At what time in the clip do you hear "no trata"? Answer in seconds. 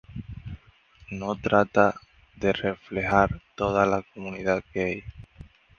1.11-1.93